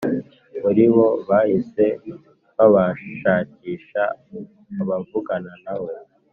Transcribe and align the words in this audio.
muribo, 0.61 1.05
bahise 1.27 1.85
babashakisha 2.57 4.03
abavugana 4.81 5.53
nawe 5.65 5.93